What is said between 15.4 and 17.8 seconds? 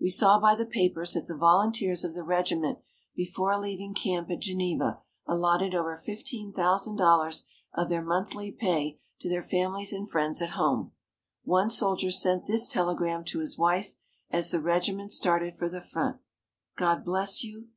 for the front: "God bless you.